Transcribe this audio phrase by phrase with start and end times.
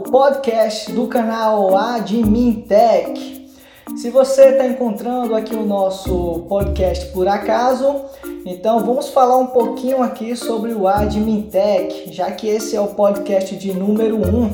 [0.00, 3.48] Podcast do canal Admin Tech.
[3.96, 8.02] Se você está encontrando aqui o nosso podcast por acaso,
[8.46, 12.88] então vamos falar um pouquinho aqui sobre o Admin Tech, já que esse é o
[12.88, 14.20] podcast de número 1.
[14.20, 14.50] Um.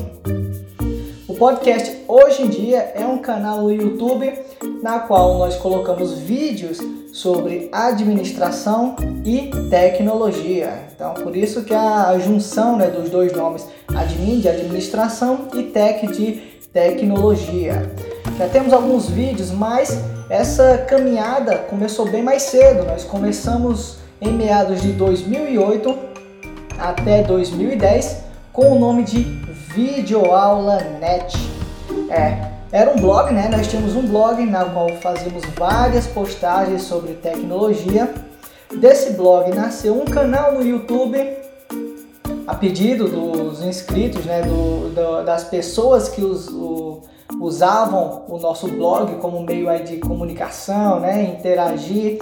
[1.27, 4.33] O podcast hoje em dia é um canal no YouTube
[4.83, 6.79] na qual nós colocamos vídeos
[7.13, 8.95] sobre administração
[9.25, 10.87] e tecnologia.
[10.93, 16.07] Então, por isso que a junção né, dos dois nomes, admin de administração e tech
[16.07, 17.91] de tecnologia.
[18.37, 19.97] Já temos alguns vídeos, mas
[20.29, 22.85] essa caminhada começou bem mais cedo.
[22.85, 25.97] Nós começamos em meados de 2008
[26.77, 29.23] até 2010 com o nome de
[29.73, 31.37] Videoaula Net.
[32.09, 33.49] É, era um blog, né?
[33.49, 38.13] Nós tínhamos um blog na qual fazíamos várias postagens sobre tecnologia.
[38.79, 41.17] Desse blog nasceu um canal no YouTube
[42.45, 44.43] a pedido dos inscritos, né?
[44.43, 47.01] Do, do das pessoas que os, o,
[47.39, 51.23] usavam o nosso blog como meio de comunicação, né?
[51.23, 52.19] Interagir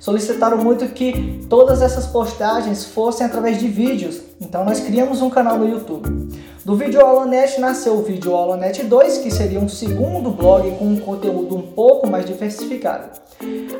[0.00, 4.20] solicitaram muito que todas essas postagens fossem através de vídeos.
[4.40, 6.28] Então nós criamos um canal no YouTube.
[6.64, 11.00] Do Vídeo Aulanet nasceu o Vídeo Aulanet 2, que seria um segundo blog com um
[11.00, 13.08] conteúdo um pouco mais diversificado.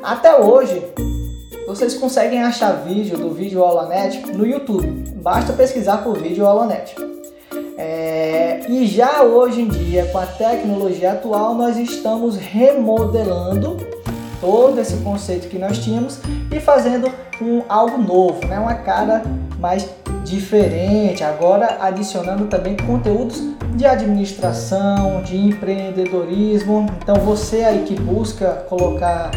[0.03, 0.83] Até hoje,
[1.67, 4.87] vocês conseguem achar vídeo do Vídeo Aulanet no YouTube.
[5.17, 6.95] Basta pesquisar por Vídeo Aulanet.
[7.77, 13.77] É, e já hoje em dia, com a tecnologia atual, nós estamos remodelando
[14.41, 16.19] todo esse conceito que nós tínhamos
[16.51, 17.11] e fazendo
[17.41, 18.59] um algo novo, né?
[18.59, 19.23] uma cara
[19.59, 19.89] mais
[20.25, 23.43] diferente, agora adicionando também conteúdos
[23.75, 26.87] de administração, de empreendedorismo.
[27.03, 29.31] Então você aí que busca colocar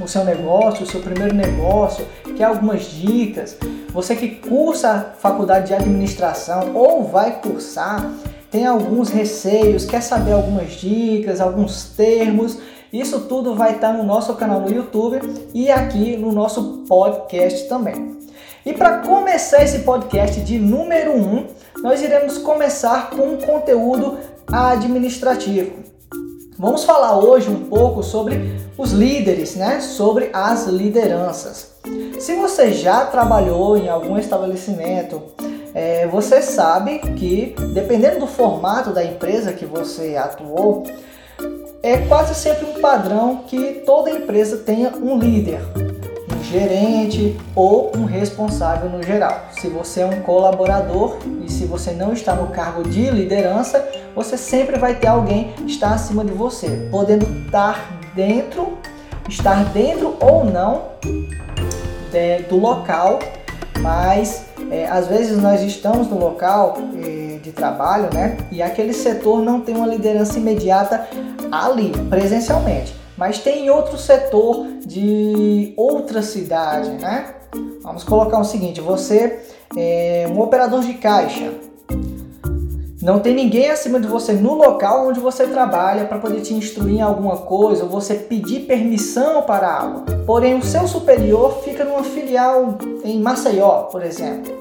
[0.00, 3.56] o seu negócio, o seu primeiro negócio, quer algumas dicas,
[3.92, 8.10] você que cursa faculdade de administração ou vai cursar,
[8.50, 12.58] tem alguns receios, quer saber algumas dicas, alguns termos,
[12.92, 15.20] isso tudo vai estar no nosso canal no YouTube
[15.54, 18.18] e aqui no nosso podcast também.
[18.66, 21.46] E para começar esse podcast de número 1, um,
[21.82, 25.72] nós iremos começar com um conteúdo administrativo.
[26.58, 29.80] Vamos falar hoje um pouco sobre os líderes, né?
[29.80, 31.70] Sobre as lideranças.
[32.18, 35.22] Se você já trabalhou em algum estabelecimento,
[35.72, 40.84] é, você sabe que dependendo do formato da empresa que você atuou,
[41.82, 45.60] é quase sempre um padrão que toda empresa tenha um líder,
[46.34, 49.46] um gerente ou um responsável no geral.
[49.52, 54.36] Se você é um colaborador e se você não está no cargo de liderança, você
[54.36, 57.82] sempre vai ter alguém que está acima de você, podendo estar
[58.14, 58.76] dentro,
[59.28, 60.82] estar dentro ou não
[62.12, 63.20] é, do local,
[63.80, 68.36] mas é, às vezes nós estamos no local é, de trabalho, né?
[68.52, 71.08] E aquele setor não tem uma liderança imediata
[71.50, 77.34] ali, presencialmente, mas tem outro setor de outra cidade, né?
[77.82, 79.40] Vamos colocar o seguinte: você
[79.76, 81.52] é um operador de caixa,
[83.02, 86.96] não tem ninguém acima de você no local onde você trabalha para poder te instruir
[86.96, 90.04] em alguma coisa ou você pedir permissão para algo.
[90.26, 94.52] Porém, o seu superior fica numa filial em Maceió, por exemplo.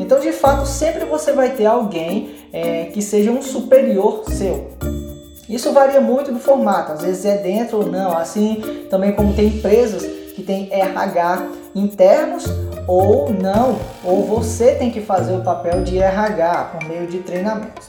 [0.00, 4.70] Então, de fato, sempre você vai ter alguém é, que seja um superior seu.
[5.46, 9.48] Isso varia muito do formato, às vezes é dentro ou não, assim também como tem
[9.48, 10.02] empresas
[10.34, 12.44] que tem RH internos
[12.86, 17.88] ou não, ou você tem que fazer o papel de RH por meio de treinamentos.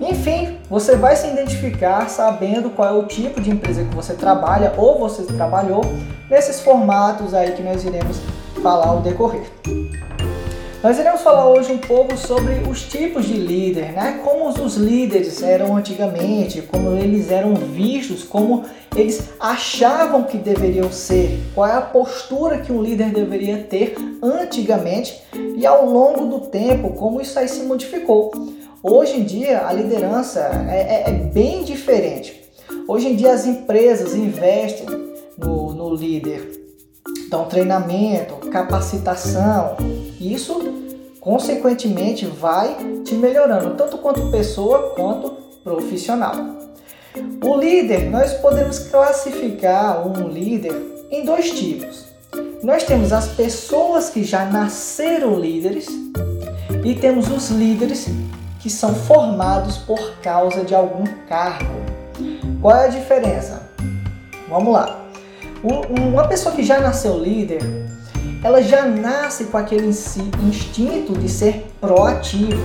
[0.00, 4.72] Enfim, você vai se identificar sabendo qual é o tipo de empresa que você trabalha
[4.76, 5.82] ou você trabalhou
[6.28, 8.18] nesses formatos aí que nós iremos
[8.62, 9.50] falar ao decorrer.
[10.82, 14.18] Nós iremos falar hoje um pouco sobre os tipos de líder, né?
[14.24, 18.64] Como os líderes eram antigamente, como eles eram vistos, como
[18.96, 25.20] eles achavam que deveriam ser, qual é a postura que um líder deveria ter antigamente
[25.54, 28.30] e ao longo do tempo, como isso aí se modificou.
[28.82, 30.40] Hoje em dia a liderança
[30.70, 32.42] é, é, é bem diferente.
[32.88, 34.86] Hoje em dia as empresas investem
[35.36, 36.58] no, no líder,
[37.26, 39.76] então treinamento, capacitação,
[40.20, 40.60] isso,
[41.18, 45.30] consequentemente, vai te melhorando, tanto quanto pessoa quanto
[45.64, 46.34] profissional.
[47.42, 52.04] O líder, nós podemos classificar um líder em dois tipos.
[52.62, 55.86] Nós temos as pessoas que já nasceram líderes
[56.84, 58.06] e temos os líderes
[58.60, 61.80] que são formados por causa de algum cargo.
[62.60, 63.62] Qual é a diferença?
[64.48, 65.06] Vamos lá.
[65.62, 67.60] Uma pessoa que já nasceu líder,
[68.42, 72.64] ela já nasce com aquele instinto de ser proativo.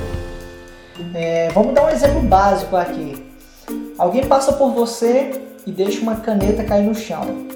[1.14, 3.26] É, vamos dar um exemplo básico aqui.
[3.98, 7.48] Alguém passa por você e deixa uma caneta cair no chão.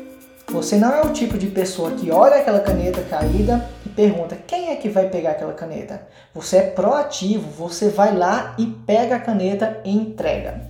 [0.50, 4.70] Você não é o tipo de pessoa que olha aquela caneta caída e pergunta quem
[4.70, 6.02] é que vai pegar aquela caneta.
[6.34, 10.62] Você é proativo, você vai lá e pega a caneta e entrega.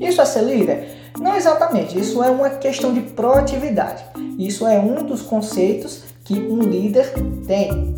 [0.00, 0.96] Isso é ser líder?
[1.18, 4.04] Não exatamente, isso é uma questão de proatividade.
[4.38, 7.12] Isso é um dos conceitos que um líder
[7.46, 7.94] tem.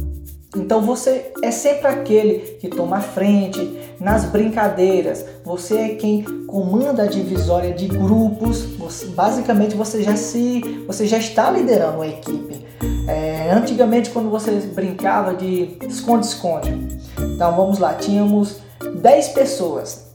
[0.57, 5.25] Então você é sempre aquele que toma a frente nas brincadeiras.
[5.45, 8.63] Você é quem comanda a divisória de grupos.
[8.77, 12.67] Você, basicamente você já se, você já está liderando uma equipe.
[13.09, 18.59] É, antigamente quando você brincava de esconde-esconde, então vamos lá, tínhamos
[19.01, 20.13] 10 pessoas.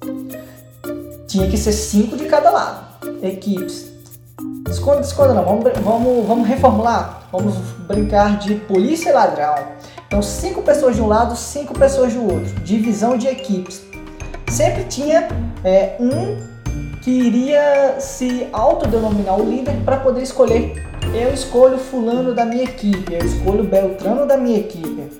[1.28, 2.94] Tinha que ser 5 de cada lado.
[3.24, 3.93] Equipes.
[4.70, 5.44] Esconde, esconde não.
[5.44, 7.24] Vamos, vamos, vamos reformular.
[7.32, 7.56] Vamos
[7.88, 9.56] brincar de polícia e ladrão.
[10.08, 12.54] Então, cinco pessoas de um lado, cinco pessoas do outro.
[12.62, 13.82] Divisão de equipes.
[14.48, 15.28] Sempre tinha
[15.64, 16.38] é, um
[17.02, 20.88] que iria se autodenominar o líder para poder escolher.
[21.14, 25.12] Eu escolho fulano da minha equipe, eu escolho Beltrano da minha equipe.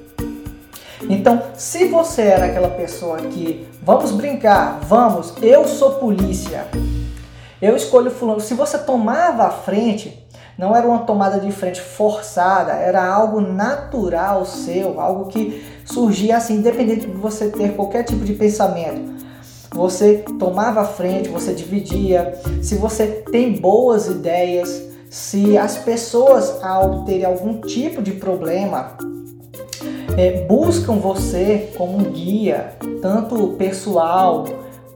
[1.10, 6.66] Então, se você era aquela pessoa que vamos brincar, vamos, eu sou polícia,
[7.66, 8.40] eu escolho fulano.
[8.40, 10.26] Se você tomava a frente,
[10.58, 16.58] não era uma tomada de frente forçada, era algo natural seu, algo que surgia assim,
[16.58, 19.14] independente de você ter qualquer tipo de pensamento.
[19.72, 22.40] Você tomava a frente, você dividia.
[22.62, 28.96] Se você tem boas ideias, se as pessoas, ao terem algum tipo de problema,
[30.16, 34.46] é, buscam você como um guia, tanto pessoal,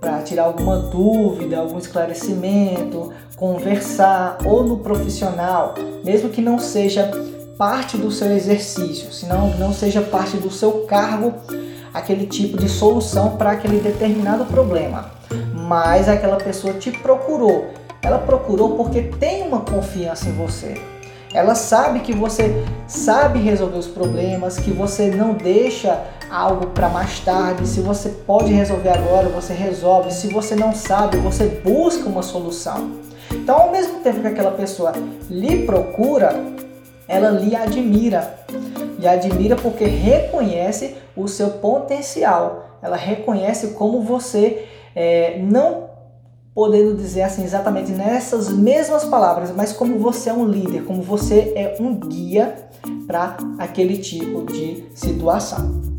[0.08, 7.12] para tirar alguma dúvida, algum esclarecimento, conversar ou no profissional, mesmo que não seja
[7.58, 11.34] parte do seu exercício, senão não seja parte do seu cargo,
[11.94, 15.12] aquele tipo de solução para aquele determinado problema.
[15.54, 17.68] Mas aquela pessoa te procurou.
[18.02, 20.76] Ela procurou porque tem uma confiança em você.
[21.34, 27.20] Ela sabe que você sabe resolver os problemas, que você não deixa algo para mais
[27.20, 27.68] tarde.
[27.68, 30.14] Se você pode resolver agora, você resolve.
[30.14, 32.92] Se você não sabe, você busca uma solução.
[33.32, 34.94] Então, ao mesmo tempo que aquela pessoa
[35.30, 36.36] lhe procura,
[37.08, 38.40] ela lhe admira.
[39.00, 42.78] E admira porque reconhece o seu potencial.
[42.82, 44.66] Ela reconhece como você,
[44.96, 45.88] é, não
[46.54, 51.54] podendo dizer assim exatamente nessas mesmas palavras, mas como você é um líder, como você
[51.56, 52.56] é um guia
[53.06, 55.97] para aquele tipo de situação.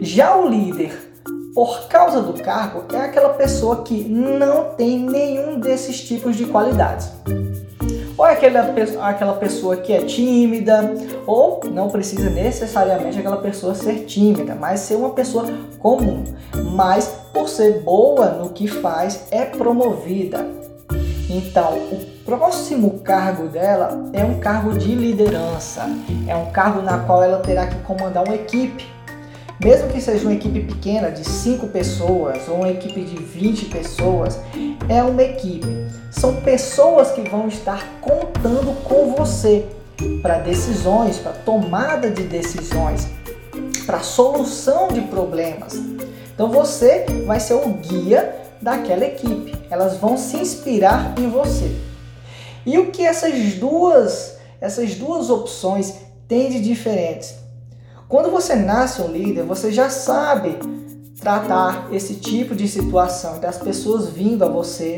[0.00, 1.08] Já o líder
[1.54, 7.10] por causa do cargo, é aquela pessoa que não tem nenhum desses tipos de qualidades.
[8.16, 8.60] Ou é aquela,
[9.08, 10.94] aquela pessoa que é tímida,
[11.26, 15.46] ou não precisa necessariamente aquela pessoa ser tímida, mas ser uma pessoa
[15.80, 16.22] comum.
[16.76, 20.46] Mas por ser boa no que faz, é promovida.
[21.28, 25.88] Então, o próximo cargo dela é um cargo de liderança,
[26.28, 28.97] é um cargo na qual ela terá que comandar uma equipe
[29.60, 34.38] mesmo que seja uma equipe pequena de 5 pessoas ou uma equipe de 20 pessoas,
[34.88, 35.66] é uma equipe.
[36.12, 39.66] São pessoas que vão estar contando com você
[40.22, 43.08] para decisões, para tomada de decisões,
[43.84, 45.74] para solução de problemas.
[46.32, 49.56] Então você vai ser o guia daquela equipe.
[49.68, 51.76] Elas vão se inspirar em você.
[52.64, 55.94] E o que essas duas, essas duas opções
[56.28, 57.47] têm de diferentes?
[58.08, 60.58] Quando você nasce um líder, você já sabe
[61.20, 64.96] tratar esse tipo de situação das pessoas vindo a você,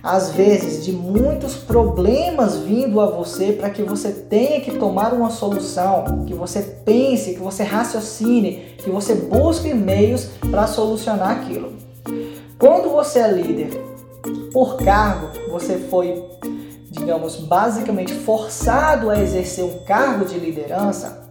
[0.00, 5.30] às vezes de muitos problemas vindo a você para que você tenha que tomar uma
[5.30, 11.72] solução, que você pense, que você raciocine, que você busque meios para solucionar aquilo.
[12.60, 13.70] Quando você é líder
[14.52, 16.22] por cargo, você foi,
[16.92, 21.28] digamos, basicamente forçado a exercer um cargo de liderança,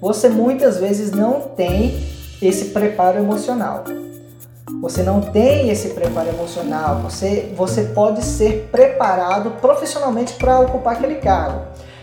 [0.00, 1.98] você muitas vezes não tem
[2.40, 3.84] esse preparo emocional.
[4.80, 7.00] Você não tem esse preparo emocional.
[7.02, 11.62] Você, você pode ser preparado profissionalmente para ocupar aquele cargo,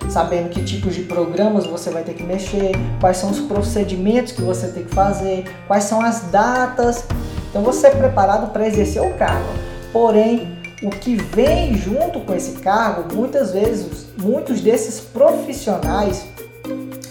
[0.09, 4.41] sabendo que tipos de programas você vai ter que mexer, quais são os procedimentos que
[4.41, 7.05] você tem que fazer, quais são as datas.
[7.49, 9.47] Então você é preparado para exercer o cargo.
[9.93, 16.25] Porém, o que vem junto com esse cargo, muitas vezes, muitos desses profissionais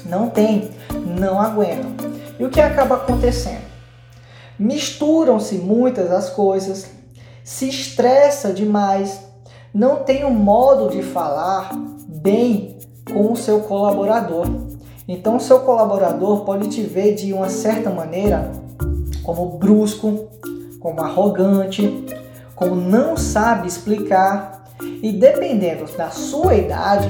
[0.05, 0.71] não tem,
[1.04, 1.92] não aguentam.
[2.38, 3.64] E o que acaba acontecendo?
[4.58, 6.90] Misturam-se muitas as coisas,
[7.42, 9.20] se estressa demais,
[9.73, 11.70] não tem um modo de falar
[12.08, 12.78] bem
[13.12, 14.46] com o seu colaborador.
[15.06, 18.50] Então, o seu colaborador pode te ver de uma certa maneira
[19.23, 20.28] como brusco,
[20.80, 22.04] como arrogante,
[22.54, 24.64] como não sabe explicar
[25.02, 27.08] e dependendo da sua idade,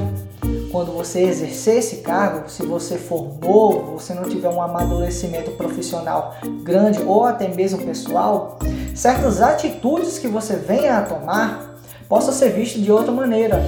[0.75, 6.35] quando você exercer esse cargo, se você for novo, você não tiver um amadurecimento profissional
[6.65, 8.59] grande ou até mesmo pessoal,
[8.93, 11.77] certas atitudes que você venha a tomar
[12.09, 13.65] possam ser vistas de outra maneira.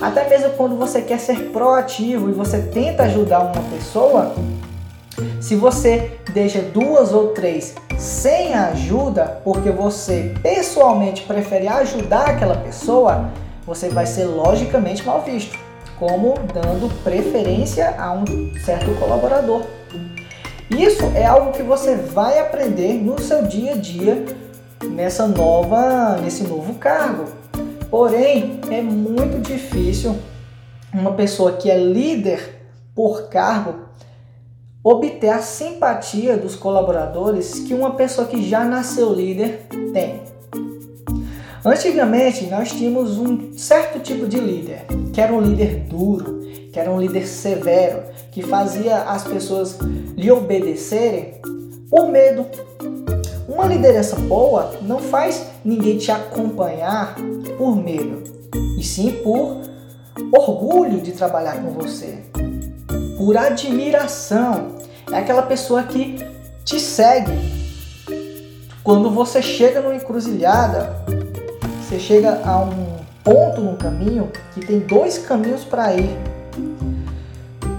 [0.00, 4.34] Até mesmo quando você quer ser proativo e você tenta ajudar uma pessoa,
[5.42, 13.28] se você deixa duas ou três sem ajuda, porque você pessoalmente prefere ajudar aquela pessoa,
[13.66, 15.69] você vai ser logicamente mal visto,
[16.00, 18.24] como dando preferência a um
[18.64, 19.66] certo colaborador.
[20.70, 24.24] Isso é algo que você vai aprender no seu dia a dia
[24.82, 27.26] nessa nova, nesse novo cargo.
[27.90, 30.16] Porém, é muito difícil
[30.92, 32.62] uma pessoa que é líder
[32.94, 33.90] por cargo
[34.82, 40.29] obter a simpatia dos colaboradores que uma pessoa que já nasceu líder tem.
[41.64, 46.40] Antigamente, nós tínhamos um certo tipo de líder, que era um líder duro,
[46.72, 48.02] que era um líder severo,
[48.32, 49.78] que fazia as pessoas
[50.16, 51.34] lhe obedecerem
[51.90, 52.46] por medo.
[53.48, 57.16] Uma liderança boa não faz ninguém te acompanhar
[57.58, 58.22] por medo,
[58.78, 59.60] e sim por
[60.32, 62.18] orgulho de trabalhar com você
[63.20, 64.76] por admiração.
[65.12, 66.16] É aquela pessoa que
[66.64, 67.30] te segue.
[68.82, 71.04] Quando você chega numa encruzilhada,
[71.90, 76.16] você chega a um ponto no caminho que tem dois caminhos para ir.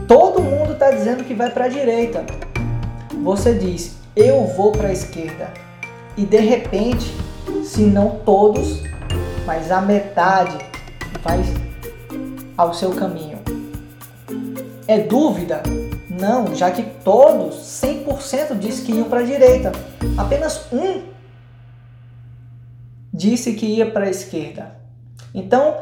[0.06, 2.25] Todo mundo está dizendo que vai para a direita.
[3.24, 5.53] Você diz, eu vou para a esquerda.
[6.18, 7.15] E de repente,
[7.63, 8.84] se não todos,
[9.46, 10.58] mas a metade
[11.24, 11.41] vai
[12.58, 13.39] ao seu caminho.
[14.89, 15.63] É dúvida?
[16.10, 19.72] Não, já que todos, 100% disse que iam para a direita.
[20.18, 21.11] Apenas um
[23.13, 24.75] disse que ia para a esquerda.
[25.34, 25.75] Então,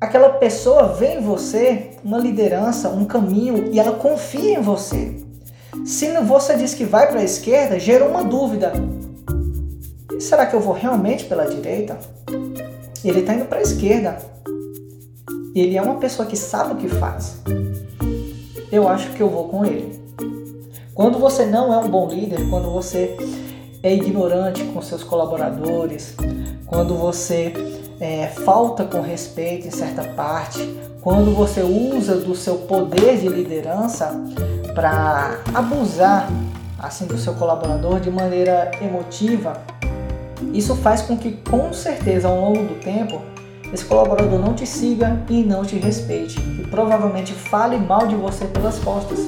[0.00, 5.22] aquela pessoa vê em você uma liderança, um caminho e ela confia em você.
[5.84, 8.72] Se você diz que vai para a esquerda, gerou uma dúvida.
[10.18, 11.98] será que eu vou realmente pela direita?
[13.04, 14.18] Ele está indo para a esquerda.
[15.54, 17.40] Ele é uma pessoa que sabe o que faz
[18.70, 19.98] eu acho que eu vou com ele.
[20.94, 23.16] Quando você não é um bom líder, quando você
[23.82, 26.14] é ignorante com seus colaboradores,
[26.66, 27.52] quando você
[28.00, 34.20] é, falta com respeito em certa parte, quando você usa do seu poder de liderança
[34.74, 36.28] para abusar
[36.78, 39.54] assim do seu colaborador de maneira emotiva,
[40.52, 43.22] isso faz com que com certeza ao longo do tempo
[43.72, 48.44] esse colaborador não te siga e não te respeite e provavelmente fale mal de você
[48.46, 49.20] pelas costas.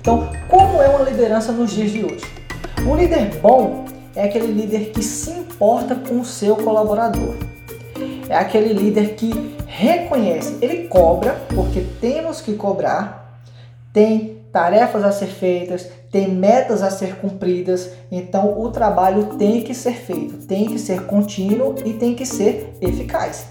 [0.00, 2.24] Então, como é uma liderança nos dias de hoje?
[2.86, 7.34] Um líder bom é aquele líder que se importa com o seu colaborador.
[8.28, 9.30] É aquele líder que
[9.66, 13.40] reconhece, ele cobra, porque temos que cobrar,
[13.92, 19.74] tem tarefas a ser feitas, tem metas a ser cumpridas, então o trabalho tem que
[19.74, 23.46] ser feito, tem que ser contínuo e tem que ser eficaz.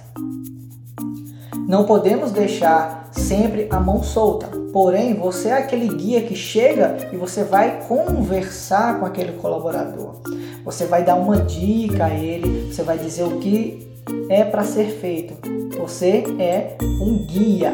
[1.67, 4.47] Não podemos deixar sempre a mão solta.
[4.73, 10.15] Porém, você é aquele guia que chega e você vai conversar com aquele colaborador.
[10.63, 13.91] Você vai dar uma dica a ele, você vai dizer o que
[14.29, 15.33] é para ser feito.
[15.77, 17.73] Você é um guia.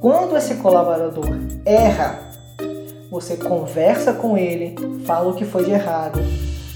[0.00, 1.30] Quando esse colaborador
[1.64, 2.18] erra,
[3.10, 4.74] você conversa com ele,
[5.06, 6.20] fala o que foi de errado.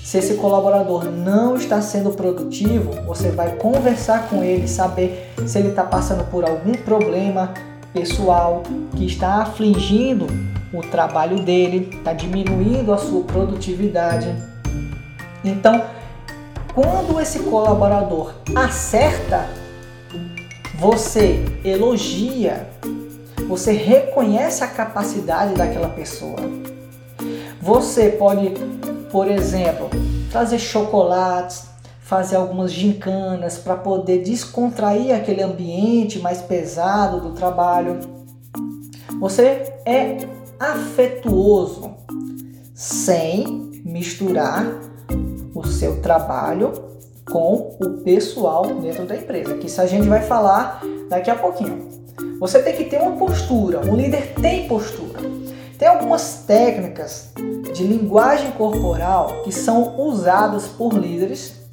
[0.05, 5.71] Se esse colaborador não está sendo produtivo, você vai conversar com ele, saber se ele
[5.71, 7.53] está passando por algum problema
[7.93, 8.63] pessoal
[8.97, 10.29] que está afligindo
[10.73, 14.35] o trabalho dele, está diminuindo a sua produtividade.
[15.45, 15.85] Então,
[16.75, 19.49] quando esse colaborador acerta,
[20.79, 22.69] você elogia,
[23.49, 26.37] você reconhece a capacidade daquela pessoa.
[27.61, 28.53] Você pode,
[29.11, 29.89] por exemplo,
[30.31, 31.67] trazer chocolates,
[32.01, 37.99] fazer algumas gincanas para poder descontrair aquele ambiente mais pesado do trabalho.
[39.19, 40.19] Você é
[40.59, 41.95] afetuoso
[42.75, 44.67] sem misturar
[45.55, 46.73] o seu trabalho
[47.31, 51.89] com o pessoal dentro da empresa, que isso a gente vai falar daqui a pouquinho.
[52.39, 55.21] Você tem que ter uma postura, um líder tem postura.
[55.79, 57.33] Tem algumas técnicas
[57.75, 61.66] de linguagem corporal que são usadas por líderes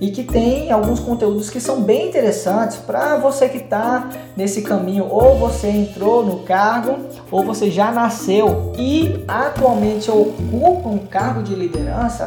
[0.00, 5.06] e que tem alguns conteúdos que são bem interessantes para você que está nesse caminho,
[5.06, 6.98] ou você entrou no cargo,
[7.30, 12.26] ou você já nasceu e atualmente ocupa um cargo de liderança.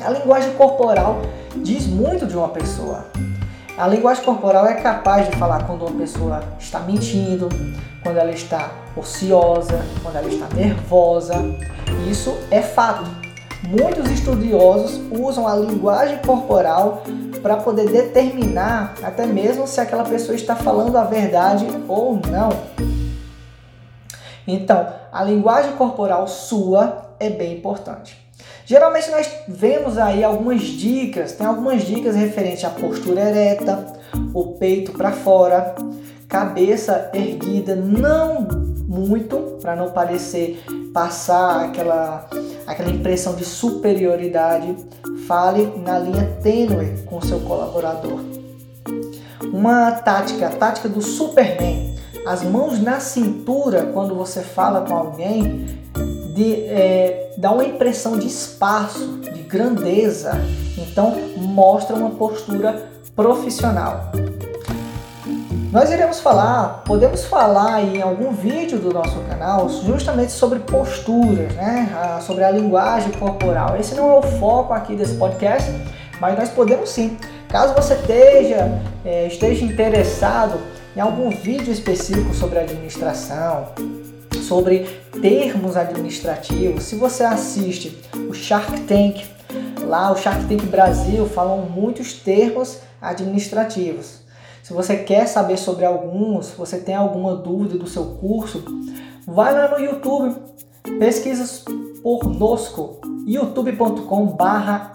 [0.00, 1.20] A linguagem corporal
[1.56, 3.06] diz muito de uma pessoa.
[3.76, 7.48] A linguagem corporal é capaz de falar quando uma pessoa está mentindo,
[8.02, 11.34] quando ela está ociosa, quando ela está nervosa.
[12.08, 13.23] Isso é fato.
[13.68, 17.02] Muitos estudiosos usam a linguagem corporal
[17.40, 22.50] para poder determinar até mesmo se aquela pessoa está falando a verdade ou não.
[24.46, 28.22] Então, a linguagem corporal sua é bem importante.
[28.66, 33.86] Geralmente nós vemos aí algumas dicas, tem algumas dicas referentes à postura ereta,
[34.34, 35.74] o peito para fora,
[36.28, 42.28] cabeça erguida, não muito, para não parecer passar aquela,
[42.66, 44.76] aquela impressão de superioridade.
[45.26, 48.20] Fale na linha tênue com seu colaborador.
[49.52, 51.94] Uma tática, a tática do Superman.
[52.26, 55.66] As mãos na cintura quando você fala com alguém
[56.34, 60.32] de, é, dá uma impressão de espaço, de grandeza.
[60.78, 64.10] Então mostra uma postura profissional.
[65.74, 72.20] Nós iremos falar, podemos falar em algum vídeo do nosso canal justamente sobre posturas, né?
[72.24, 73.76] sobre a linguagem corporal.
[73.76, 75.68] Esse não é o foco aqui desse podcast,
[76.20, 77.18] mas nós podemos sim.
[77.48, 80.60] Caso você esteja, é, esteja interessado
[80.96, 83.70] em algum vídeo específico sobre administração,
[84.46, 84.84] sobre
[85.20, 89.24] termos administrativos, se você assiste o Shark Tank,
[89.80, 94.23] lá o Shark Tank Brasil falam muitos termos administrativos.
[94.64, 98.64] Se você quer saber sobre alguns, se você tem alguma dúvida do seu curso,
[99.26, 100.34] vai lá no YouTube,
[100.98, 101.70] pesquisa
[102.02, 104.94] por Nosco, youtube.com barra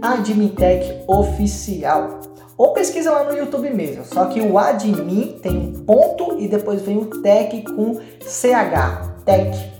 [0.00, 2.20] Admintech Oficial.
[2.56, 6.80] Ou pesquisa lá no YouTube mesmo, só que o admin tem um ponto e depois
[6.82, 9.72] vem o tech com CH, tech.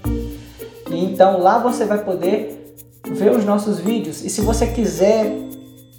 [0.90, 2.74] Então lá você vai poder
[3.08, 4.24] ver os nossos vídeos.
[4.24, 5.48] E se você quiser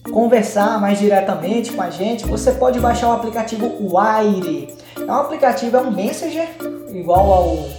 [0.04, 4.76] conversar mais diretamente com a gente, você pode baixar o aplicativo Wire.
[4.98, 6.48] É um aplicativo, é um Messenger,
[6.90, 7.70] igual ao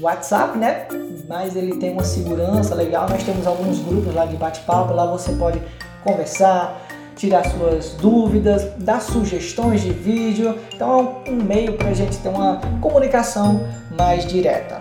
[0.00, 0.86] WhatsApp, né?
[1.28, 3.08] Mas ele tem uma segurança legal.
[3.08, 5.60] Nós temos alguns grupos lá de bate-papo, lá você pode
[6.04, 6.80] conversar,
[7.16, 10.56] tirar suas dúvidas, dar sugestões de vídeo.
[10.72, 13.66] Então é um meio para a gente ter uma comunicação
[13.98, 14.78] mais direta.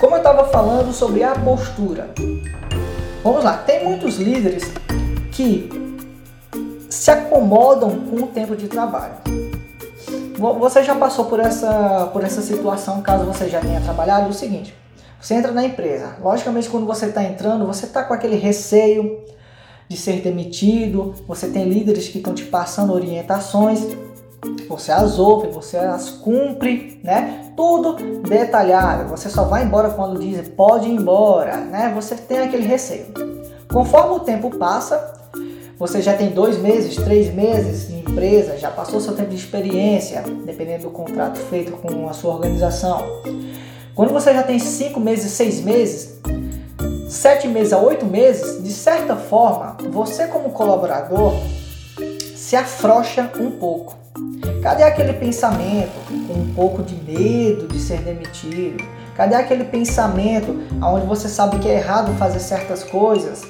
[0.00, 2.10] Como eu estava falando sobre a postura.
[3.22, 4.64] Vamos lá, tem muitos líderes
[5.30, 5.81] que
[6.92, 9.14] se acomodam com o tempo de trabalho.
[10.58, 14.74] Você já passou por essa, por essa situação, caso você já tenha trabalhado, o seguinte,
[15.18, 19.20] você entra na empresa, logicamente quando você está entrando, você está com aquele receio
[19.88, 23.86] de ser demitido, você tem líderes que estão te passando orientações,
[24.68, 27.52] você as ouve, você as cumpre, né?
[27.56, 29.08] Tudo detalhado.
[29.08, 31.92] Você só vai embora quando diz pode ir embora, né?
[31.94, 33.06] Você tem aquele receio.
[33.72, 35.21] Conforme o tempo passa,
[35.78, 40.22] você já tem dois meses, três meses de empresa, já passou seu tempo de experiência,
[40.44, 43.22] dependendo do contrato feito com a sua organização.
[43.94, 46.18] Quando você já tem cinco meses, seis meses,
[47.08, 51.34] sete meses a oito meses, de certa forma, você como colaborador
[52.34, 53.96] se afrouxa um pouco.
[54.62, 58.82] Cadê aquele pensamento com um pouco de medo de ser demitido?
[59.16, 63.42] Cadê aquele pensamento onde você sabe que é errado fazer certas coisas?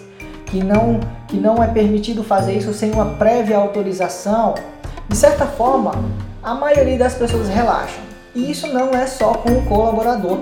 [0.53, 4.55] Que não, que não é permitido fazer isso sem uma prévia autorização,
[5.09, 5.93] de certa forma,
[6.43, 8.03] a maioria das pessoas relaxam.
[8.35, 10.41] E isso não é só com o colaborador,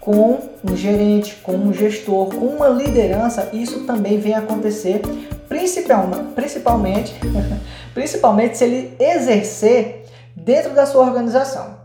[0.00, 5.00] com um gerente, com um gestor, com uma liderança, isso também vem acontecer,
[5.48, 7.14] principalmente,
[7.94, 11.76] principalmente se ele exercer dentro da sua organização.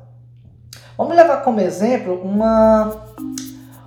[0.97, 2.91] Vamos levar como exemplo uma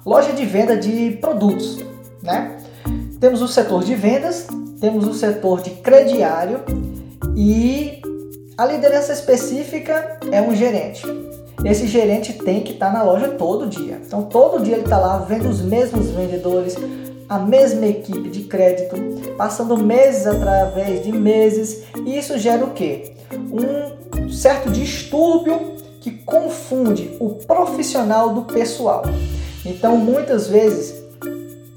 [0.07, 1.85] loja de venda de produtos,
[2.23, 2.62] né?
[3.23, 4.49] Temos o setor de vendas,
[4.81, 6.59] temos o setor de crediário
[7.37, 8.03] e
[8.59, 11.05] a liderança específica é um gerente.
[11.65, 14.01] Esse gerente tem que estar tá na loja todo dia.
[14.05, 16.75] Então, todo dia ele está lá vendo os mesmos vendedores,
[17.29, 18.97] a mesma equipe de crédito,
[19.37, 21.85] passando meses através de meses.
[22.05, 23.13] E isso gera o quê?
[23.33, 29.05] Um certo distúrbio que confunde o profissional do pessoal.
[29.65, 31.02] Então, muitas vezes,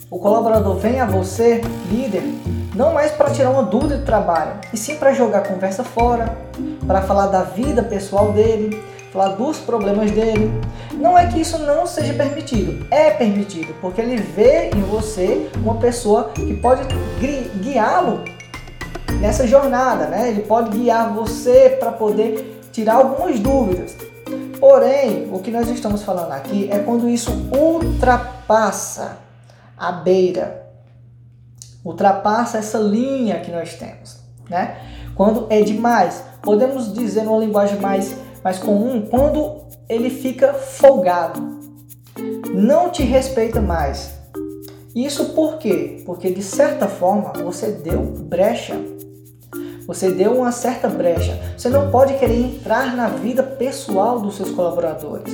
[0.09, 2.23] o colaborador vem a você, líder,
[2.75, 6.37] não mais para tirar uma dúvida do trabalho, e sim para jogar a conversa fora,
[6.85, 10.51] para falar da vida pessoal dele, falar dos problemas dele.
[10.93, 15.75] Não é que isso não seja permitido, é permitido, porque ele vê em você uma
[15.75, 16.83] pessoa que pode
[17.61, 18.23] guiá-lo
[19.19, 20.29] nessa jornada, né?
[20.29, 23.95] Ele pode guiar você para poder tirar algumas dúvidas.
[24.59, 29.24] Porém, o que nós estamos falando aqui é quando isso ultrapassa
[29.77, 30.65] a beira
[31.83, 34.77] ultrapassa essa linha que nós temos, né?
[35.15, 41.41] Quando é demais, podemos dizer numa linguagem mais, mais comum, quando ele fica folgado,
[42.53, 44.13] não te respeita mais.
[44.95, 46.01] Isso por quê?
[46.05, 48.75] Porque de certa forma você deu brecha.
[49.85, 51.37] Você deu uma certa brecha.
[51.55, 55.31] Você não pode querer entrar na vida pessoal dos seus colaboradores.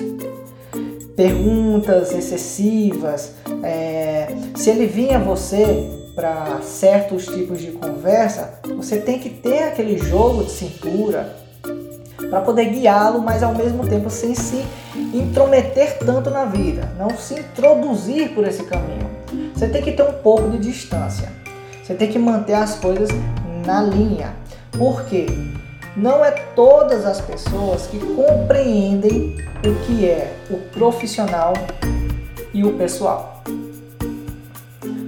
[1.15, 3.33] Perguntas excessivas.
[3.63, 9.97] É, se ele vinha você para certos tipos de conversa, você tem que ter aquele
[9.97, 11.35] jogo de cintura
[12.29, 14.63] para poder guiá-lo, mas ao mesmo tempo sem se
[15.13, 19.09] intrometer tanto na vida, não se introduzir por esse caminho.
[19.53, 21.29] Você tem que ter um pouco de distância.
[21.83, 23.09] Você tem que manter as coisas
[23.65, 24.33] na linha.
[24.77, 25.25] Por quê?
[25.95, 31.53] Não é todas as pessoas que compreendem o que é o profissional
[32.53, 33.43] e o pessoal.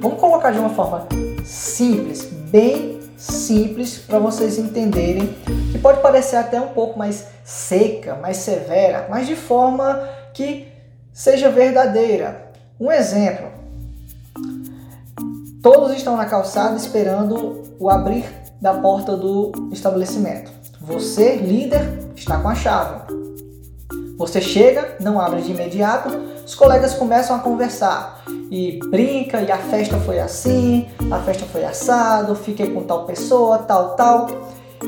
[0.01, 1.07] Vamos colocar de uma forma
[1.45, 5.33] simples, bem simples para vocês entenderem,
[5.71, 10.67] que pode parecer até um pouco mais seca, mais severa, mas de forma que
[11.13, 12.51] seja verdadeira.
[12.77, 13.47] Um exemplo:
[15.61, 18.25] todos estão na calçada esperando o abrir
[18.59, 20.62] da porta do estabelecimento.
[20.83, 23.01] Você, líder, está com a chave.
[24.17, 26.09] Você chega, não abre de imediato,
[26.45, 31.63] os colegas começam a conversar e brinca e a festa foi assim, a festa foi
[31.63, 34.27] assado, fiquei com tal pessoa, tal, tal.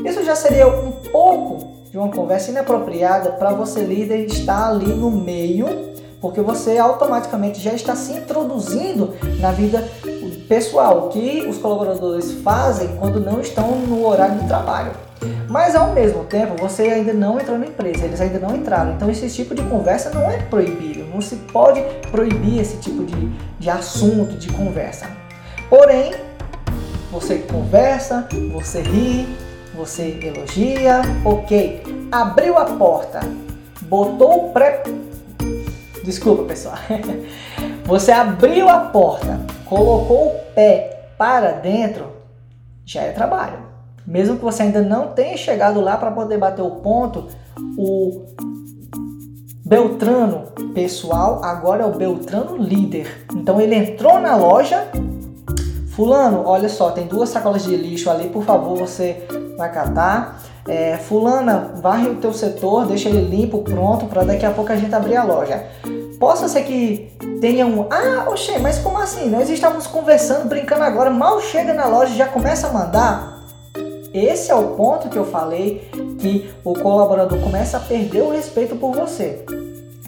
[0.04, 5.10] Isso já seria um pouco de uma conversa inapropriada para você líder estar ali no
[5.10, 9.82] meio, porque você automaticamente já está se introduzindo na vida
[10.48, 14.92] pessoal, que os colaboradores fazem quando não estão no horário de trabalho.
[15.48, 18.92] Mas ao mesmo tempo, você ainda não entrou na empresa, eles ainda não entraram.
[18.92, 23.28] Então esse tipo de conversa não é proibido, não se pode proibir esse tipo de,
[23.58, 25.06] de assunto, de conversa.
[25.68, 26.14] Porém,
[27.10, 29.26] você conversa, você ri,
[29.74, 31.82] você elogia, ok.
[32.12, 33.20] Abriu a porta,
[33.82, 34.82] botou o pré.
[36.06, 36.76] Desculpa pessoal.
[37.84, 42.06] Você abriu a porta, colocou o pé para dentro,
[42.84, 43.58] já é trabalho.
[44.06, 47.26] Mesmo que você ainda não tenha chegado lá para poder bater o ponto,
[47.76, 48.24] o
[49.64, 53.26] Beltrano pessoal agora é o Beltrano líder.
[53.34, 54.86] Então ele entrou na loja,
[55.88, 59.26] fulano, olha só, tem duas sacolas de lixo ali, por favor, você
[59.58, 60.40] vai catar.
[60.68, 64.76] É, fulana, varre o teu setor, deixa ele limpo, pronto, para daqui a pouco a
[64.76, 65.64] gente abrir a loja.
[66.18, 69.28] Possa ser que tenha um, ah, oxe, mas como assim?
[69.28, 73.36] Nós estávamos conversando, brincando agora, mal chega na loja já começa a mandar.
[74.12, 78.74] Esse é o ponto que eu falei que o colaborador começa a perder o respeito
[78.76, 79.44] por você.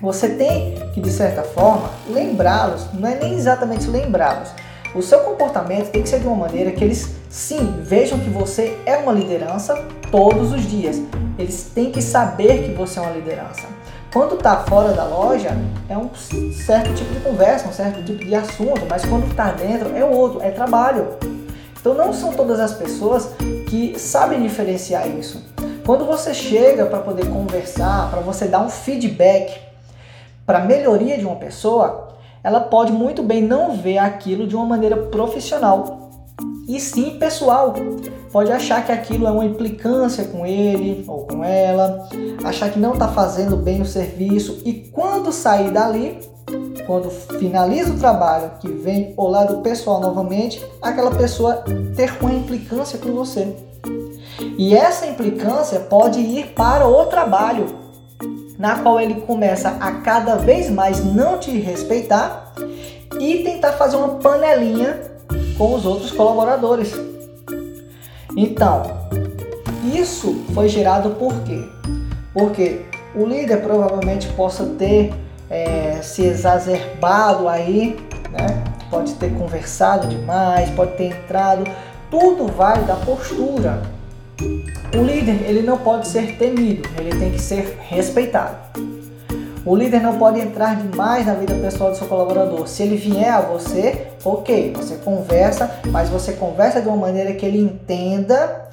[0.00, 4.48] Você tem que, de certa forma, lembrá-los, não é nem exatamente lembrá-los.
[4.94, 8.78] O seu comportamento tem que ser de uma maneira que eles, sim, vejam que você
[8.86, 9.74] é uma liderança
[10.10, 11.00] todos os dias.
[11.38, 13.66] Eles têm que saber que você é uma liderança.
[14.12, 15.50] Quando está fora da loja,
[15.88, 19.94] é um certo tipo de conversa, um certo tipo de assunto, mas quando está dentro,
[19.94, 21.08] é outro, é trabalho.
[21.78, 23.30] Então não são todas as pessoas
[23.68, 25.44] que sabem diferenciar isso.
[25.84, 29.60] Quando você chega para poder conversar, para você dar um feedback
[30.46, 32.07] para melhoria de uma pessoa,
[32.42, 36.08] ela pode muito bem não ver aquilo de uma maneira profissional
[36.68, 37.74] e sim pessoal.
[38.30, 42.06] Pode achar que aquilo é uma implicância com ele ou com ela,
[42.44, 46.18] achar que não está fazendo bem o serviço e quando sair dali,
[46.86, 51.64] quando finaliza o trabalho, que vem o lado pessoal novamente, aquela pessoa
[51.96, 53.56] ter uma implicância com você.
[54.58, 57.66] E essa implicância pode ir para o trabalho,
[58.58, 62.52] na qual ele começa a cada vez mais não te respeitar
[63.20, 65.00] e tentar fazer uma panelinha
[65.56, 66.92] com os outros colaboradores.
[68.36, 68.82] Então,
[69.94, 71.62] isso foi gerado por quê?
[72.32, 72.82] Porque
[73.14, 75.12] o líder provavelmente possa ter
[75.48, 77.96] é, se exacerbado aí,
[78.30, 78.64] né?
[78.90, 81.64] pode ter conversado demais, pode ter entrado,
[82.10, 83.97] tudo vai da postura.
[84.40, 88.56] O líder ele não pode ser temido, ele tem que ser respeitado.
[89.64, 92.66] O líder não pode entrar demais na vida pessoal do seu colaborador.
[92.66, 97.44] Se ele vier a você, ok, você conversa, mas você conversa de uma maneira que
[97.44, 98.68] ele entenda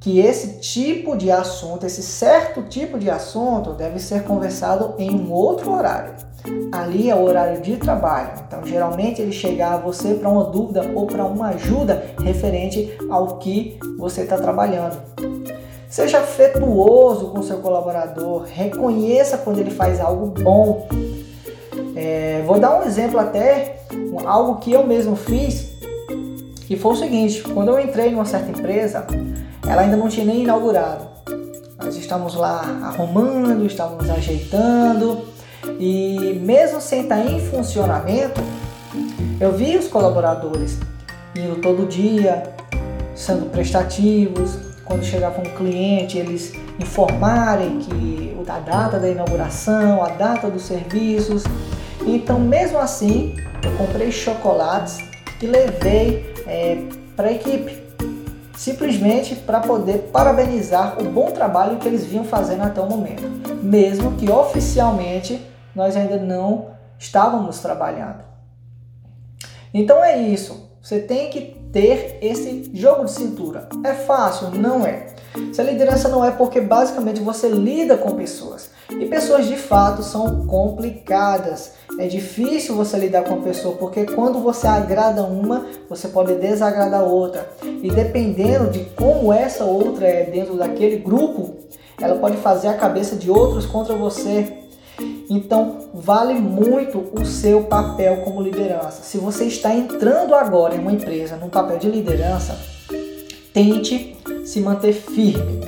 [0.00, 5.30] que esse tipo de assunto, esse certo tipo de assunto, deve ser conversado em um
[5.30, 6.14] outro horário.
[6.72, 8.30] Ali é o horário de trabalho.
[8.46, 13.36] Então, geralmente ele chega a você para uma dúvida ou para uma ajuda referente ao
[13.36, 14.96] que você está trabalhando.
[15.86, 20.88] Seja afetuoso com seu colaborador, reconheça quando ele faz algo bom.
[21.94, 23.82] É, vou dar um exemplo até,
[24.24, 25.70] algo que eu mesmo fiz
[26.70, 29.04] que foi o seguinte: quando eu entrei numa certa empresa,
[29.70, 31.06] ela ainda não tinha nem inaugurado.
[31.78, 35.24] Nós estávamos lá arrumando, estávamos ajeitando
[35.78, 38.40] e mesmo sem estar em funcionamento,
[39.40, 40.78] eu vi os colaboradores
[41.36, 42.42] indo todo dia,
[43.14, 44.58] sendo prestativos.
[44.84, 51.44] Quando chegava um cliente, eles informarem que a data da inauguração, a data dos serviços.
[52.04, 54.98] Então, mesmo assim, eu comprei chocolates
[55.40, 56.82] e levei é,
[57.14, 57.79] para a equipe,
[58.60, 63.22] simplesmente para poder parabenizar o bom trabalho que eles vinham fazendo até o momento,
[63.62, 65.40] mesmo que oficialmente
[65.74, 66.66] nós ainda não
[66.98, 68.22] estávamos trabalhando.
[69.72, 70.70] Então é isso.
[70.82, 71.40] Você tem que
[71.72, 73.66] ter esse jogo de cintura.
[73.82, 74.50] É fácil?
[74.50, 75.06] Não é.
[75.54, 78.70] Se a liderança não é porque basicamente você lida com pessoas.
[78.98, 81.72] E pessoas de fato são complicadas.
[81.98, 87.02] É difícil você lidar com a pessoa porque quando você agrada uma, você pode desagradar
[87.02, 87.48] outra.
[87.62, 91.56] E dependendo de como essa outra é dentro daquele grupo,
[92.00, 94.56] ela pode fazer a cabeça de outros contra você.
[95.28, 99.02] Então, vale muito o seu papel como liderança.
[99.02, 102.58] Se você está entrando agora em uma empresa num papel de liderança,
[103.52, 105.60] tente se manter firme.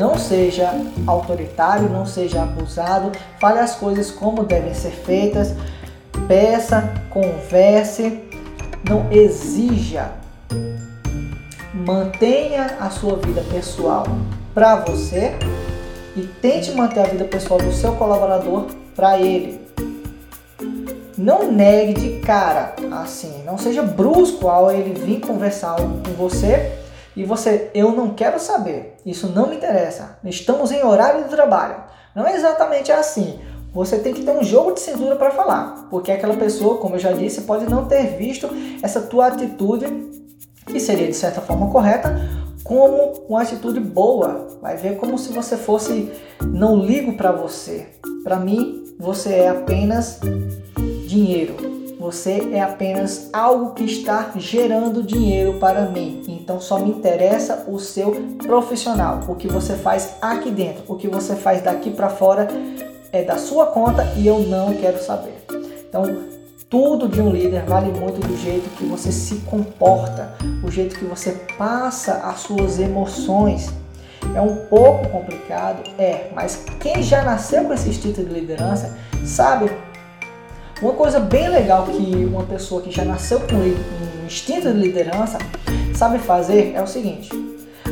[0.00, 0.72] Não seja
[1.06, 5.54] autoritário, não seja abusado, fale as coisas como devem ser feitas,
[6.26, 8.18] peça, converse,
[8.88, 10.10] não exija.
[11.74, 14.06] Mantenha a sua vida pessoal
[14.54, 15.34] para você
[16.16, 19.60] e tente manter a vida pessoal do seu colaborador para ele.
[21.18, 26.80] Não negue de cara assim, não seja brusco ao ele vir conversar com você
[27.20, 30.18] e você, eu não quero saber, isso não me interessa.
[30.24, 31.76] Estamos em horário de trabalho.
[32.16, 33.38] Não é exatamente assim.
[33.74, 36.98] Você tem que ter um jogo de cintura para falar, porque aquela pessoa, como eu
[36.98, 38.48] já disse, pode não ter visto
[38.82, 39.84] essa tua atitude,
[40.64, 42.18] que seria de certa forma correta,
[42.64, 44.48] como uma atitude boa.
[44.62, 46.10] Vai ver como se você fosse
[46.42, 47.86] não ligo para você.
[48.24, 50.20] Para mim, você é apenas
[51.06, 51.79] dinheiro.
[52.00, 56.22] Você é apenas algo que está gerando dinheiro para mim.
[56.26, 61.06] Então só me interessa o seu profissional, o que você faz aqui dentro, o que
[61.06, 62.48] você faz daqui para fora
[63.12, 65.44] é da sua conta e eu não quero saber.
[65.86, 66.20] Então
[66.70, 70.32] tudo de um líder vale muito do jeito que você se comporta,
[70.64, 73.68] o jeito que você passa as suas emoções.
[74.34, 79.70] É um pouco complicado, é, mas quem já nasceu com esse instinto de liderança sabe.
[80.82, 85.36] Uma coisa bem legal que uma pessoa que já nasceu com um instinto de liderança
[85.94, 87.28] sabe fazer é o seguinte: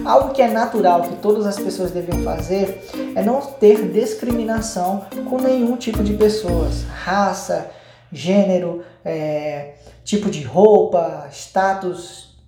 [0.06, 2.82] algo que é natural, que todas as pessoas devem fazer,
[3.14, 7.70] é não ter discriminação com nenhum tipo de pessoas, raça,
[8.10, 12.38] gênero, é, tipo de roupa, status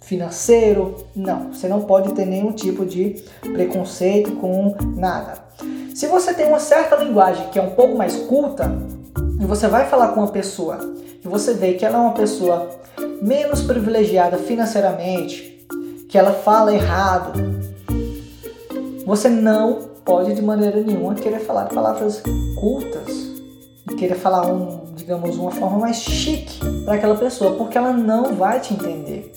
[0.00, 1.06] financeiro.
[1.14, 5.44] Não, você não pode ter nenhum tipo de preconceito com nada.
[5.94, 8.93] Se você tem uma certa linguagem que é um pouco mais culta,
[9.40, 10.78] e você vai falar com uma pessoa
[11.24, 12.68] e você vê que ela é uma pessoa
[13.20, 15.66] menos privilegiada financeiramente,
[16.08, 17.32] que ela fala errado,
[19.06, 22.22] você não pode de maneira nenhuma querer falar palavras
[22.60, 23.08] cultas
[23.90, 28.34] e querer falar um digamos, uma forma mais chique para aquela pessoa, porque ela não
[28.34, 29.32] vai te entender.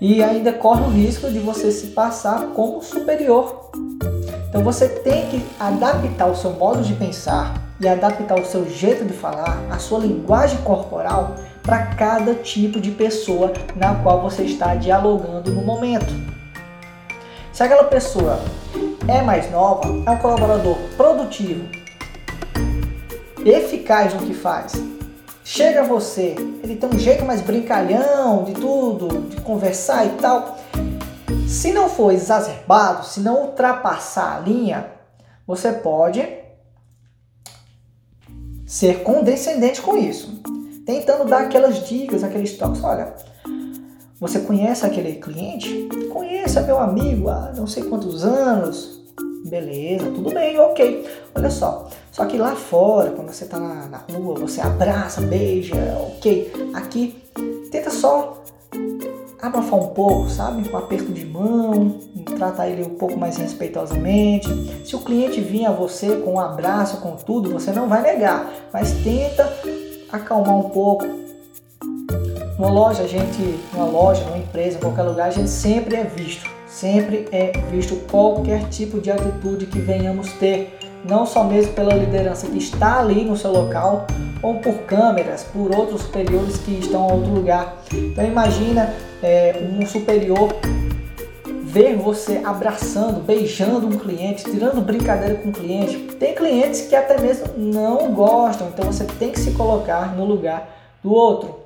[0.00, 3.70] E ainda corre o risco de você se passar como superior.
[4.48, 9.04] Então você tem que adaptar o seu modo de pensar e adaptar o seu jeito
[9.04, 14.74] de falar, a sua linguagem corporal para cada tipo de pessoa na qual você está
[14.74, 16.12] dialogando no momento.
[17.52, 18.40] Se aquela pessoa
[19.08, 21.68] é mais nova, é um colaborador produtivo,
[23.44, 24.72] eficaz no que faz.
[25.44, 30.58] Chega você, ele tem um jeito mais brincalhão de tudo, de conversar e tal.
[31.48, 34.86] Se não for exacerbado, se não ultrapassar a linha,
[35.46, 36.39] você pode
[38.70, 40.40] ser condescendente com isso,
[40.86, 42.84] tentando dar aquelas dicas, aqueles toques.
[42.84, 43.12] Olha,
[44.20, 45.88] você conhece aquele cliente?
[46.12, 49.00] Conheça, meu amigo, há não sei quantos anos,
[49.44, 51.08] Beleza, tudo bem, ok.
[51.34, 55.74] Olha só, só que lá fora, quando você tá na, na rua, você abraça, beija,
[55.98, 56.52] ok.
[56.74, 57.20] Aqui,
[57.70, 58.39] tenta só
[59.40, 60.68] abafar um pouco, sabe?
[60.70, 61.96] Um aperto de mão,
[62.36, 64.48] tratar ele um pouco mais respeitosamente.
[64.84, 68.50] Se o cliente vir a você com um abraço, com tudo, você não vai negar,
[68.72, 69.52] mas tenta
[70.12, 71.06] acalmar um pouco.
[72.58, 76.04] Numa loja, a gente, numa loja, numa empresa, em qualquer lugar, a gente sempre é
[76.04, 81.94] visto sempre é visto qualquer tipo de atitude que venhamos ter não só mesmo pela
[81.94, 84.06] liderança que está ali no seu local,
[84.42, 87.76] ou por câmeras, por outros superiores que estão em outro lugar.
[87.92, 90.48] Então imagina é, um superior
[91.62, 95.98] ver você abraçando, beijando um cliente, tirando brincadeira com o cliente.
[96.16, 100.98] Tem clientes que até mesmo não gostam, então você tem que se colocar no lugar
[101.02, 101.60] do outro.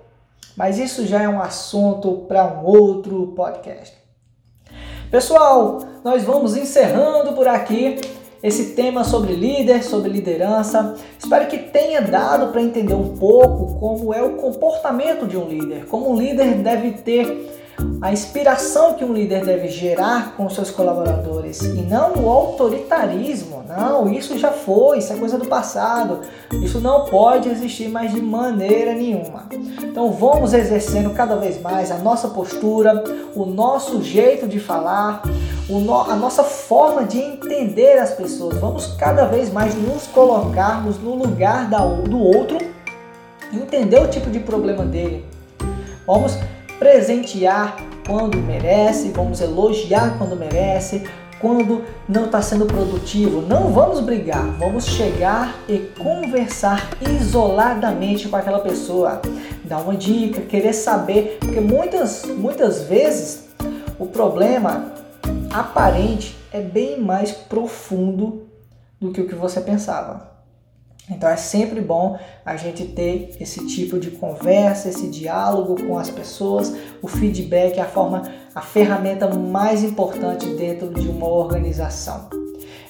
[0.57, 3.97] Mas isso já é um assunto para um outro podcast.
[5.11, 8.01] Pessoal, nós vamos encerrando por aqui
[8.45, 10.97] esse tema sobre líder, sobre liderança.
[11.19, 15.87] Espero que tenha dado para entender um pouco como é o comportamento de um líder,
[15.87, 17.64] como um líder deve ter
[18.01, 23.65] a inspiração que um líder deve gerar com seus colaboradores e não o autoritarismo.
[23.67, 26.21] Não, isso já foi, isso é coisa do passado.
[26.63, 29.49] Isso não pode existir mais de maneira nenhuma.
[29.83, 33.03] Então vamos exercendo cada vez mais a nossa postura,
[33.35, 35.23] o nosso jeito de falar,
[36.11, 38.59] a nossa forma de entender as pessoas.
[38.59, 42.59] Vamos cada vez mais nos colocarmos no lugar do outro,
[43.53, 45.25] entender o tipo de problema dele.
[46.07, 46.37] Vamos
[46.79, 51.05] presentear quando merece, vamos elogiar quando merece,
[51.41, 53.43] quando não está sendo produtivo.
[53.43, 59.21] Não vamos brigar, vamos chegar e conversar isoladamente com aquela pessoa,
[59.65, 63.49] dar uma dica, querer saber, porque muitas, muitas vezes
[63.99, 64.93] o problema
[65.53, 68.47] aparente é bem mais profundo
[69.01, 70.34] do que o que você pensava.
[71.11, 76.09] Então é sempre bom a gente ter esse tipo de conversa, esse diálogo com as
[76.09, 76.75] pessoas.
[77.03, 78.23] O feedback é a forma,
[78.55, 82.29] a ferramenta mais importante dentro de uma organização.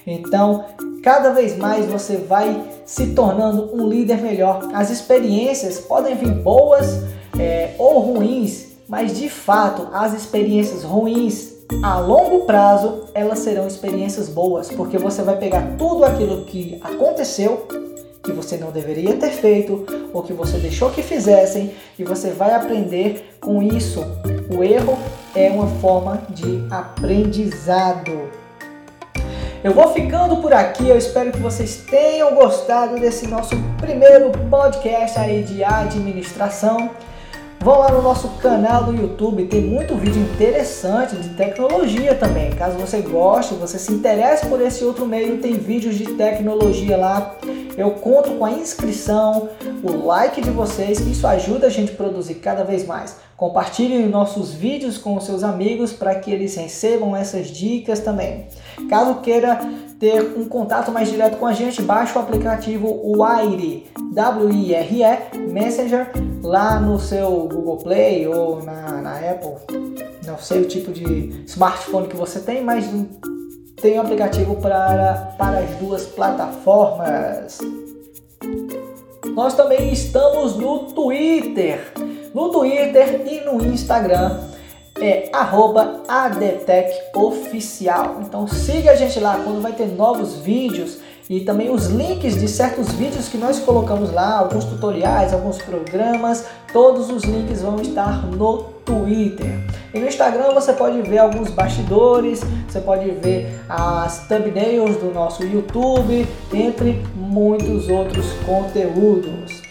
[0.07, 0.65] Então,
[1.03, 4.69] cada vez mais você vai se tornando um líder melhor.
[4.73, 7.03] As experiências podem vir boas
[7.37, 14.29] é, ou ruins, mas de fato as experiências ruins a longo prazo elas serão experiências
[14.29, 17.67] boas, porque você vai pegar tudo aquilo que aconteceu
[18.25, 22.53] que você não deveria ter feito ou que você deixou que fizessem e você vai
[22.53, 24.03] aprender com isso.
[24.49, 24.97] O erro
[25.35, 28.29] é uma forma de aprendizado.
[29.63, 35.17] Eu vou ficando por aqui, eu espero que vocês tenham gostado desse nosso primeiro podcast
[35.19, 36.89] aí de administração.
[37.65, 42.51] Vão lá no nosso canal do YouTube, tem muito vídeo interessante de tecnologia também.
[42.51, 47.35] Caso você goste, você se interesse por esse outro meio, tem vídeos de tecnologia lá.
[47.75, 49.49] Eu conto com a inscrição,
[49.81, 53.17] o like de vocês, isso ajuda a gente a produzir cada vez mais.
[53.37, 58.47] Compartilhem nossos vídeos com seus amigos para que eles recebam essas dicas também.
[58.89, 59.59] Caso queira
[59.99, 66.79] ter um contato mais direto com a gente, baixe o aplicativo Wire, W-I-R-E, Messenger, lá
[66.79, 69.55] no seu Google Play ou na, na Apple.
[70.25, 72.85] Não sei o tipo de smartphone que você tem, mas
[73.81, 77.59] tem um aplicativo para, para as duas plataformas.
[79.33, 81.91] Nós também estamos no Twitter,
[82.35, 84.41] no Twitter e no Instagram
[84.99, 85.31] é
[86.05, 88.17] @adtechoficial.
[88.21, 90.97] Então siga a gente lá quando vai ter novos vídeos
[91.29, 96.45] e também os links de certos vídeos que nós colocamos lá, alguns tutoriais, alguns programas,
[96.73, 99.57] todos os links vão estar no Twitter.
[99.93, 105.41] E no Instagram você pode ver alguns bastidores, você pode ver as thumbnails do nosso
[105.41, 109.64] YouTube, entre muitos outros conteúdos.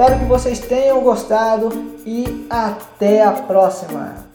[0.00, 1.68] Espero que vocês tenham gostado
[2.06, 4.29] e até a próxima!